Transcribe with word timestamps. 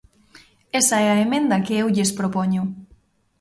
Esa 0.79 0.97
é 1.05 1.07
a 1.11 1.21
emenda 1.25 1.63
que 1.65 1.75
eu 1.81 1.87
lles 1.95 2.11
propoño. 2.19 2.63